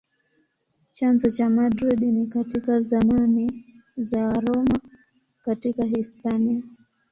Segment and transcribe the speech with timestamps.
[0.95, 3.65] Chanzo cha Madrid ni katika zamani
[3.97, 4.79] za Waroma
[5.45, 6.63] katika Hispania.